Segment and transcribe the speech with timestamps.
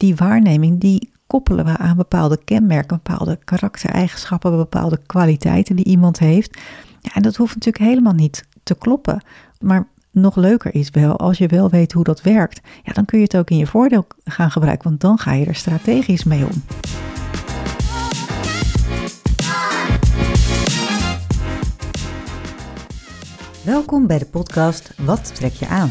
[0.00, 6.58] die waarneming, die koppelen we aan bepaalde kenmerken, bepaalde karaktereigenschappen, bepaalde kwaliteiten die iemand heeft.
[7.00, 9.24] Ja, en dat hoeft natuurlijk helemaal niet te kloppen.
[9.58, 13.18] Maar nog leuker is wel, als je wel weet hoe dat werkt, ja, dan kun
[13.18, 16.44] je het ook in je voordeel gaan gebruiken, want dan ga je er strategisch mee
[16.44, 16.62] om.
[23.64, 25.90] Welkom bij de podcast Wat trek je aan?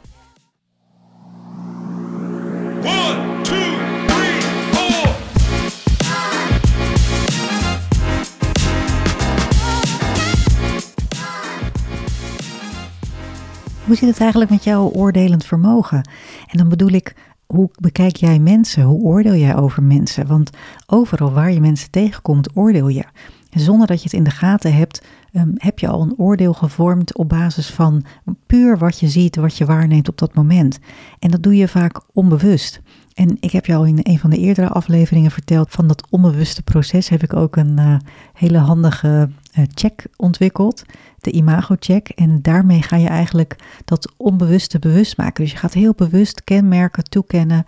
[13.91, 16.09] Hoe zit het eigenlijk met jouw oordelend vermogen?
[16.47, 18.83] En dan bedoel ik, hoe bekijk jij mensen?
[18.83, 20.27] Hoe oordeel jij over mensen?
[20.27, 20.49] Want
[20.87, 23.03] overal waar je mensen tegenkomt, oordeel je.
[23.49, 25.01] zonder dat je het in de gaten hebt,
[25.31, 28.03] ehm, heb je al een oordeel gevormd op basis van
[28.45, 30.79] puur wat je ziet, wat je waarneemt op dat moment.
[31.19, 32.81] En dat doe je vaak onbewust.
[33.13, 37.09] En ik heb jou in een van de eerdere afleveringen verteld van dat onbewuste proces.
[37.09, 37.95] Heb ik ook een uh,
[38.33, 39.29] hele handige
[39.73, 40.83] check ontwikkeld,
[41.19, 42.09] de imago-check.
[42.09, 45.43] En daarmee ga je eigenlijk dat onbewuste bewust maken.
[45.43, 47.65] Dus je gaat heel bewust kenmerken toekennen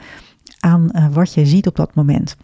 [0.59, 2.35] aan uh, wat je ziet op dat moment.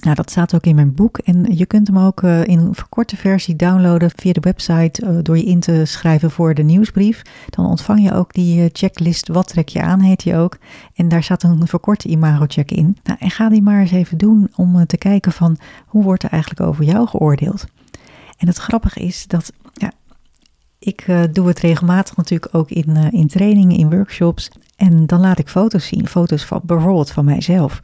[0.00, 2.74] Nou, dat staat ook in mijn boek en je kunt hem ook uh, in een
[2.74, 7.22] verkorte versie downloaden via de website door je in te schrijven voor de nieuwsbrief.
[7.50, 10.58] Dan ontvang je ook die checklist Wat trek je aan heet die ook.
[10.94, 12.96] En daar staat een verkorte imago-check in.
[13.02, 16.30] Nou, en ga die maar eens even doen om te kijken van hoe wordt er
[16.30, 17.66] eigenlijk over jou geoordeeld.
[18.40, 19.92] En het grappige is dat ja,
[20.78, 24.50] ik doe het regelmatig natuurlijk ook in, in trainingen, in workshops.
[24.76, 27.80] En dan laat ik foto's zien, foto's van bijvoorbeeld van mijzelf.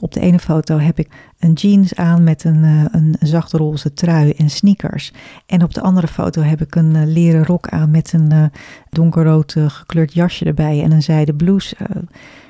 [0.00, 3.92] Op de ene foto heb ik een jeans aan met een, uh, een zachte roze
[3.92, 5.12] trui en sneakers.
[5.46, 8.50] En op de andere foto heb ik een leren rok aan met een
[8.90, 11.76] donkerrood gekleurd jasje erbij en een zijden blouse.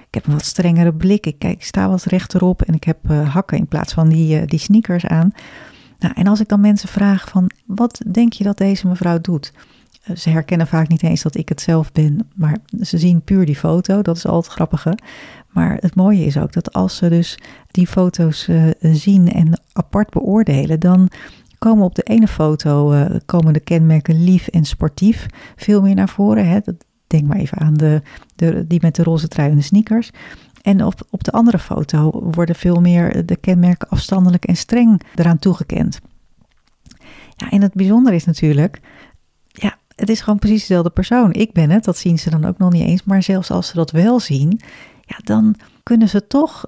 [0.07, 1.27] ik heb een wat strengere blik.
[1.27, 4.59] Ik, kijk, ik sta wat rechterop en ik heb hakken in plaats van die, die
[4.59, 5.33] sneakers aan.
[5.99, 9.53] Nou, en als ik dan mensen vraag van wat denk je dat deze mevrouw doet?
[10.17, 13.57] Ze herkennen vaak niet eens dat ik het zelf ben, maar ze zien puur die
[13.57, 14.03] foto.
[14.03, 14.99] Dat is altijd het grappige.
[15.49, 17.39] Maar het mooie is ook dat als ze dus
[17.71, 21.09] die foto's uh, zien en apart beoordelen, dan
[21.59, 25.27] komen op de ene foto uh, komen de kenmerken lief en sportief
[25.57, 26.49] veel meer naar voren.
[26.49, 26.59] Hè?
[27.07, 28.03] Denk maar even aan de,
[28.67, 30.11] die met de roze trui en de sneakers.
[30.63, 35.39] En op, op de andere foto worden veel meer de kenmerken afstandelijk en streng eraan
[35.39, 36.01] toegekend.
[37.37, 38.81] Ja, en het bijzondere is natuurlijk,
[39.47, 41.33] ja, het is gewoon precies dezelfde persoon.
[41.33, 43.05] Ik ben het, dat zien ze dan ook nog niet eens.
[43.05, 44.61] Maar zelfs als ze dat wel zien,
[45.01, 46.65] ja, dan kunnen ze toch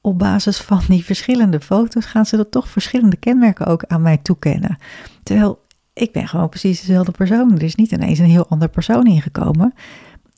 [0.00, 4.16] op basis van die verschillende foto's gaan ze er toch verschillende kenmerken ook aan mij
[4.16, 4.78] toekennen.
[5.22, 7.54] Terwijl ik ben gewoon precies dezelfde persoon.
[7.54, 9.74] Er is niet ineens een heel ander persoon ingekomen.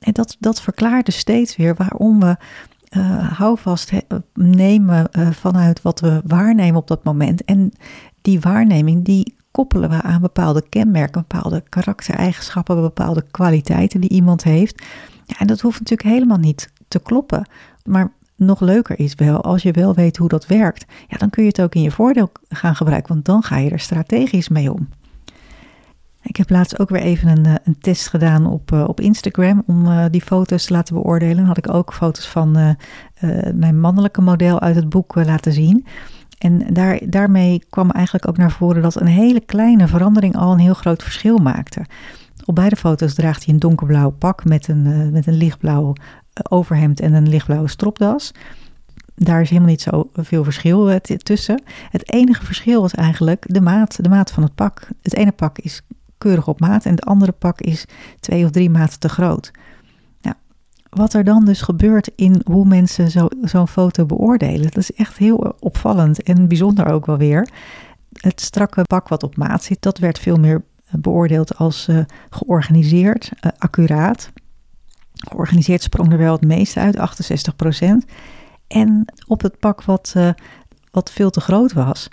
[0.01, 2.37] En dat, dat verklaart dus steeds weer waarom we
[2.97, 3.91] uh, houvast
[4.33, 7.45] nemen uh, vanuit wat we waarnemen op dat moment.
[7.45, 7.71] En
[8.21, 14.83] die waarneming, die koppelen we aan bepaalde kenmerken, bepaalde karaktereigenschappen, bepaalde kwaliteiten die iemand heeft.
[15.25, 17.47] Ja, en dat hoeft natuurlijk helemaal niet te kloppen.
[17.83, 21.43] Maar nog leuker is wel, als je wel weet hoe dat werkt, ja, dan kun
[21.43, 24.73] je het ook in je voordeel gaan gebruiken, want dan ga je er strategisch mee
[24.73, 24.89] om.
[26.31, 29.63] Ik heb laatst ook weer even een, eh, een test gedaan op, uh, op Instagram
[29.65, 31.35] om uh, die foto's te laten beoordelen.
[31.35, 32.75] Dan had ik ook foto's van
[33.53, 35.85] mijn mannelijke model uit het boek laten zien.
[36.37, 40.59] En daar, daarmee kwam eigenlijk ook naar voren dat een hele kleine verandering al een
[40.59, 41.85] heel groot verschil maakte.
[42.45, 45.93] Op beide foto's draagt hij een donkerblauw pak met een, met een lichtblauw
[46.49, 48.33] overhemd en een lichtblauwe stropdas.
[49.15, 51.63] Daar is helemaal niet zo veel verschil tussen.
[51.89, 54.87] Het enige verschil was eigenlijk de maat, de maat van het pak.
[55.01, 55.81] Het ene pak is
[56.21, 57.85] keurig op maat en het andere pak is
[58.19, 59.51] twee of drie maten te groot.
[60.21, 60.35] Nou,
[60.89, 65.55] wat er dan dus gebeurt in hoe mensen zo'n foto beoordelen, dat is echt heel
[65.59, 67.49] opvallend en bijzonder ook wel weer.
[68.11, 73.31] Het strakke pak wat op maat zit, dat werd veel meer beoordeeld als uh, georganiseerd,
[73.33, 74.31] uh, accuraat.
[75.13, 76.97] Georganiseerd sprong er wel het meeste uit,
[78.03, 78.09] 68%
[78.67, 80.15] En op het pak wat,
[80.91, 82.09] wat veel te groot was,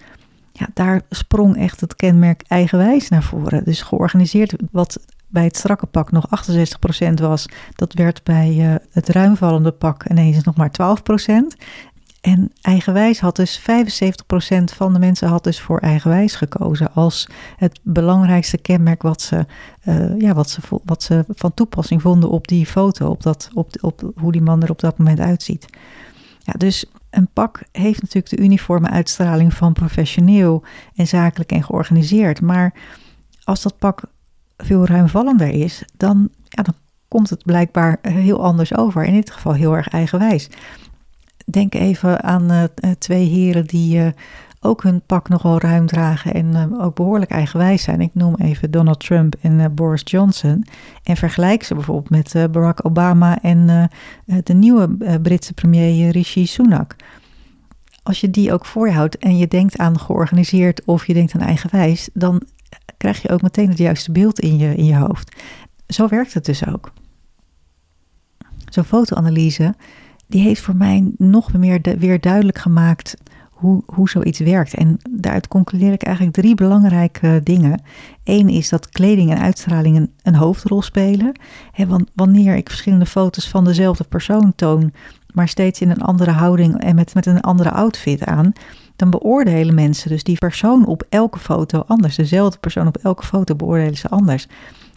[0.58, 3.64] ja, daar sprong echt het kenmerk eigenwijs naar voren.
[3.64, 6.26] Dus georganiseerd wat bij het strakke pak nog
[7.08, 11.32] 68% was, dat werd bij uh, het ruimvallende pak ineens nog maar 12%.
[12.20, 13.64] En eigenwijs had dus 75%
[14.64, 19.46] van de mensen had dus voor eigenwijs gekozen als het belangrijkste kenmerk wat ze,
[19.84, 23.70] uh, ja, wat ze, wat ze van toepassing vonden op die foto, op, dat, op,
[23.80, 25.66] op hoe die man er op dat moment uitziet.
[26.38, 30.64] Ja, dus een pak heeft natuurlijk de uniforme uitstraling van professioneel
[30.94, 32.40] en zakelijk en georganiseerd.
[32.40, 32.74] Maar
[33.44, 34.02] als dat pak
[34.56, 36.74] veel ruimvallender is, dan, ja, dan
[37.08, 39.04] komt het blijkbaar heel anders over.
[39.04, 40.48] In dit geval heel erg eigenwijs.
[41.44, 42.64] Denk even aan uh,
[42.98, 44.08] twee heren die uh,
[44.60, 48.00] ook hun pak nogal ruim dragen en uh, ook behoorlijk eigenwijs zijn.
[48.00, 50.64] Ik noem even Donald Trump en Boris Johnson.
[51.02, 53.90] En vergelijk ze bijvoorbeeld met Barack Obama en
[54.24, 54.88] de nieuwe
[55.22, 56.96] Britse premier Rishi Sunak.
[58.02, 61.34] Als je die ook voor je houdt en je denkt aan georganiseerd of je denkt
[61.34, 62.42] aan eigenwijs, dan
[62.96, 65.42] krijg je ook meteen het juiste beeld in je, in je hoofd.
[65.86, 66.92] Zo werkt het dus ook.
[68.68, 69.74] Zo'n fotoanalyse,
[70.26, 73.16] die heeft voor mij nog meer weer duidelijk gemaakt
[73.58, 74.74] hoe, hoe zoiets werkt.
[74.74, 77.82] En daaruit concludeer ik eigenlijk drie belangrijke dingen.
[78.24, 81.32] Eén is dat kleding en uitstraling een, een hoofdrol spelen.
[81.86, 84.92] want wanneer ik verschillende foto's van dezelfde persoon toon,
[85.34, 88.52] maar steeds in een andere houding en met, met een andere outfit aan,
[88.96, 92.16] dan beoordelen mensen dus die persoon op elke foto anders.
[92.16, 94.46] Dezelfde persoon op elke foto beoordelen ze anders.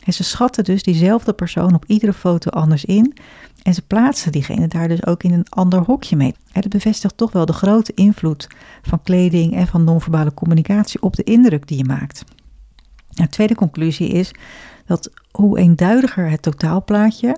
[0.03, 3.13] En ze schatten dus diezelfde persoon op iedere foto anders in.
[3.61, 6.35] En ze plaatsen diegene daar dus ook in een ander hokje mee.
[6.51, 8.47] En dat bevestigt toch wel de grote invloed
[8.81, 12.23] van kleding en van non-verbale communicatie op de indruk die je maakt.
[13.11, 14.31] Nou, de tweede conclusie is
[14.85, 17.37] dat hoe eenduidiger het totaalplaatje,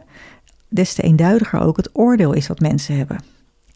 [0.69, 3.23] des te eenduidiger ook het oordeel is dat mensen hebben.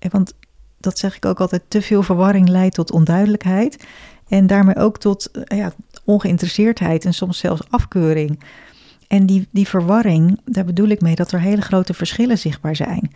[0.10, 0.34] Want
[0.78, 3.86] dat zeg ik ook altijd, te veel verwarring leidt tot onduidelijkheid.
[4.28, 5.74] En daarmee ook tot eh, ja,
[6.04, 8.44] ongeïnteresseerdheid en soms zelfs afkeuring.
[9.07, 13.12] En die, die verwarring, daar bedoel ik mee dat er hele grote verschillen zichtbaar zijn.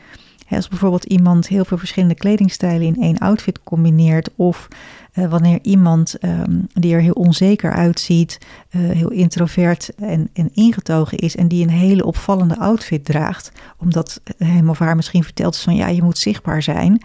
[0.49, 4.67] Als bijvoorbeeld iemand heel veel verschillende kledingstijlen in één outfit combineert, of
[5.13, 8.37] uh, wanneer iemand um, die er heel onzeker uitziet,
[8.71, 14.21] uh, heel introvert en, en ingetogen is, en die een hele opvallende outfit draagt, omdat
[14.37, 17.01] hem of haar misschien vertelt van ja, je moet zichtbaar zijn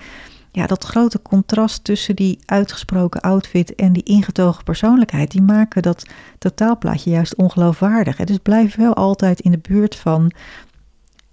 [0.56, 6.06] ja, dat grote contrast tussen die uitgesproken outfit en die ingetogen persoonlijkheid, die maken dat
[6.38, 8.16] totaalplaatje juist ongeloofwaardig.
[8.16, 10.32] Dus blijf wel altijd in de buurt van,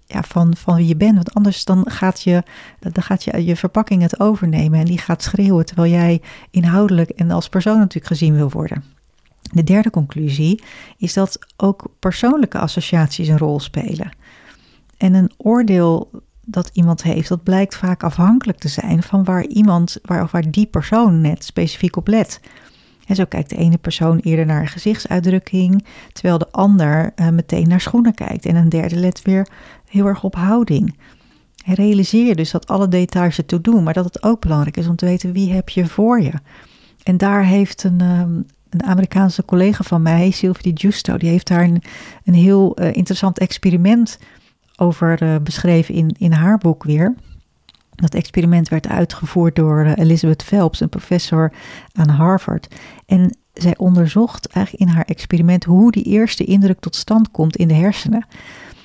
[0.06, 2.42] ja, van, van wie je bent, want anders dan gaat, je,
[2.78, 7.30] dan gaat je, je verpakking het overnemen en die gaat schreeuwen terwijl jij inhoudelijk en
[7.30, 8.84] als persoon natuurlijk gezien wil worden.
[9.52, 10.62] De derde conclusie
[10.98, 14.10] is dat ook persoonlijke associaties een rol spelen.
[14.96, 16.10] En een oordeel
[16.44, 20.50] dat iemand heeft, dat blijkt vaak afhankelijk te zijn van waar iemand, waar, of waar
[20.50, 22.40] die persoon net specifiek op let.
[23.06, 27.80] En zo kijkt de ene persoon eerder naar gezichtsuitdrukking, terwijl de ander uh, meteen naar
[27.80, 28.46] schoenen kijkt.
[28.46, 29.48] En een derde let weer
[29.88, 30.96] heel erg op houding.
[31.66, 34.96] Realiseer je dus dat alle details ertoe doen, maar dat het ook belangrijk is om
[34.96, 36.32] te weten wie heb je voor je.
[37.02, 41.70] En daar heeft een, um, een Amerikaanse collega van mij, Sylvie Giusto, die heeft daar
[42.24, 44.18] een, heel uh, interessant experiment
[44.76, 47.14] over uh, beschreven in, in haar boek weer.
[47.90, 51.52] Dat experiment werd uitgevoerd door uh, Elizabeth Phelps, een professor
[51.92, 52.74] aan Harvard.
[53.06, 57.68] En zij onderzocht eigenlijk in haar experiment hoe die eerste indruk tot stand komt in
[57.68, 58.26] de hersenen.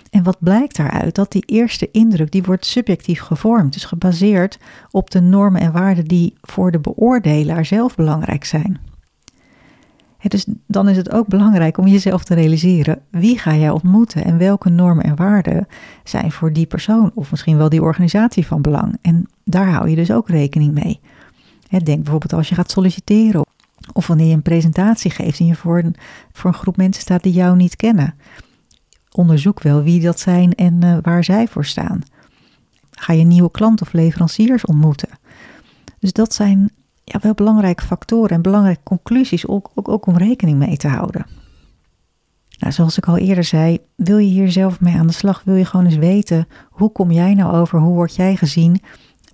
[0.10, 1.16] En wat blijkt daaruit?
[1.16, 3.74] Dat die eerste indruk, die wordt subjectief gevormd.
[3.74, 4.60] Dus gebaseerd
[4.92, 8.89] op de normen en waarden die voor de beoordelaar zelf belangrijk zijn
[10.28, 14.38] dus dan is het ook belangrijk om jezelf te realiseren wie ga jij ontmoeten en
[14.38, 15.68] welke normen en waarden
[16.04, 18.98] zijn voor die persoon of misschien wel die organisatie van belang.
[19.02, 21.00] En daar hou je dus ook rekening mee.
[21.70, 23.46] denk bijvoorbeeld als je gaat solliciteren
[23.94, 25.96] of wanneer je een presentatie geeft en je voor een,
[26.32, 28.16] voor een groep mensen staat die jou niet kennen.
[29.12, 32.02] Onderzoek wel wie dat zijn en uh, waar zij voor staan.
[32.92, 35.10] Ga je nieuwe klanten of leveranciers ontmoeten.
[36.00, 36.72] Dus dat zijn
[37.12, 41.26] ja, wel belangrijke factoren en belangrijke conclusies ook, ook, ook om rekening mee te houden.
[42.60, 45.42] Nou, zoals ik al eerder zei, wil je hier zelf mee aan de slag?
[45.46, 47.80] Wil je gewoon eens weten hoe kom jij nou over?
[47.80, 48.82] Hoe word jij gezien?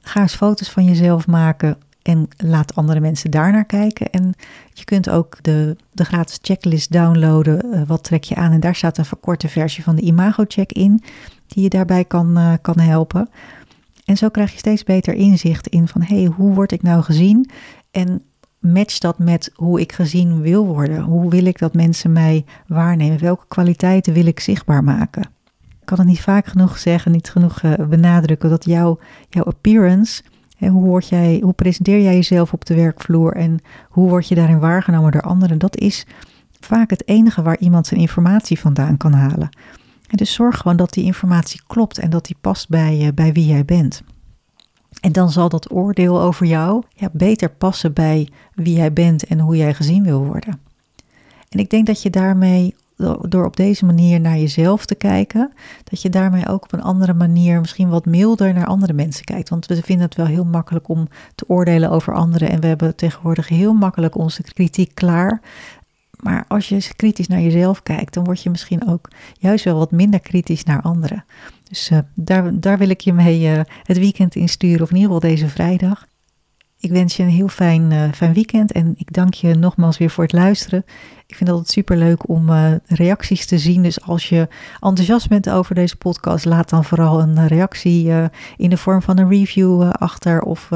[0.02, 4.10] Ga eens foto's van jezelf maken en laat andere mensen daarnaar kijken.
[4.10, 4.34] En
[4.74, 7.66] je kunt ook de, de gratis checklist downloaden.
[7.66, 8.52] Uh, wat trek je aan?
[8.52, 11.04] En daar staat een verkorte versie van de imago-check in,
[11.48, 13.30] die je daarbij kan, uh, kan helpen.
[14.06, 17.04] En zo krijg je steeds beter inzicht in van hé, hey, hoe word ik nou
[17.04, 17.50] gezien?
[17.92, 18.22] En
[18.60, 21.02] match dat met hoe ik gezien wil worden.
[21.02, 23.20] Hoe wil ik dat mensen mij waarnemen?
[23.20, 25.22] Welke kwaliteiten wil ik zichtbaar maken?
[25.62, 30.24] Ik kan het niet vaak genoeg zeggen, niet genoeg uh, benadrukken dat jouw, jouw appearance,
[30.58, 33.60] hè, hoe, word jij, hoe presenteer jij jezelf op de werkvloer en
[33.90, 36.06] hoe word je daarin waargenomen door anderen, dat is
[36.60, 39.50] vaak het enige waar iemand zijn informatie vandaan kan halen.
[40.08, 43.46] Dus zorg gewoon dat die informatie klopt en dat die past bij, uh, bij wie
[43.46, 44.04] jij bent.
[45.02, 49.58] En dan zal dat oordeel over jou beter passen bij wie jij bent en hoe
[49.58, 50.60] jij gezien wil worden.
[51.50, 52.76] En ik denk dat je daarmee,
[53.22, 57.14] door op deze manier naar jezelf te kijken, dat je daarmee ook op een andere
[57.14, 59.50] manier, misschien wat milder naar andere mensen kijkt.
[59.50, 62.96] Want we vinden het wel heel makkelijk om te oordelen over anderen en we hebben
[62.96, 65.42] tegenwoordig heel makkelijk onze kritiek klaar.
[66.26, 69.08] Maar als je kritisch naar jezelf kijkt, dan word je misschien ook
[69.40, 71.26] juist wel wat minder kritisch naar anderen.
[71.64, 74.96] Dus uh, daar, daar wil ik je mee uh, het weekend in sturen, of in
[74.96, 76.08] ieder geval deze vrijdag.
[76.86, 80.10] Ik wens je een heel fijn, uh, fijn weekend en ik dank je nogmaals weer
[80.10, 80.86] voor het luisteren.
[81.28, 83.84] Ik vind het altijd super leuk om uh, reacties te zien.
[83.84, 84.48] Dus als je
[84.80, 88.26] enthousiast bent over deze podcast, laat dan vooral een reactie uh,
[88.58, 90.42] in de vorm van een review achter.
[90.42, 90.70] Of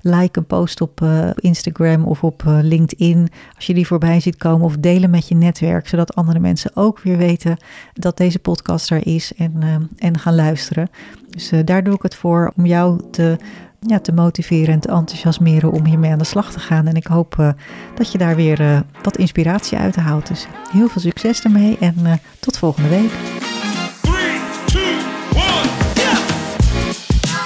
[0.00, 4.66] like een post op Instagram of op LinkedIn als je die voorbij ziet komen.
[4.66, 7.56] Of delen met je netwerk, zodat andere mensen ook weer weten
[7.92, 9.62] dat deze podcast er is en,
[9.98, 10.90] en gaan luisteren.
[11.30, 13.38] Dus daar doe ik het voor om jou te
[13.86, 16.86] ja, te motiveren en te enthousiasmeren om hiermee aan de slag te gaan.
[16.86, 17.48] En ik hoop uh,
[17.94, 20.26] dat je daar weer uh, wat inspiratie uit haalt.
[20.26, 23.10] Dus heel veel succes ermee en uh, tot volgende week.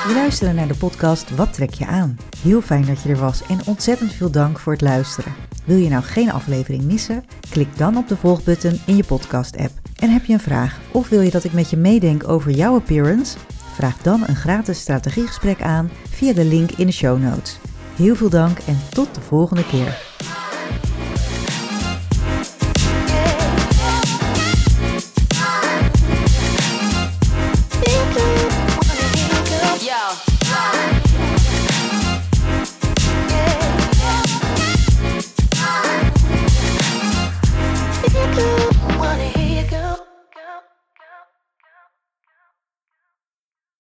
[0.07, 2.17] We luisteren naar de podcast Wat trek je aan?
[2.43, 5.33] Heel fijn dat je er was en ontzettend veel dank voor het luisteren.
[5.65, 7.25] Wil je nou geen aflevering missen?
[7.51, 9.73] Klik dan op de volgbutton in je podcast-app.
[9.97, 12.75] En heb je een vraag of wil je dat ik met je meedenk over jouw
[12.75, 13.37] appearance?
[13.77, 17.59] Vraag dan een gratis strategiegesprek aan via de link in de show notes.
[17.97, 19.99] Heel veel dank en tot de volgende keer.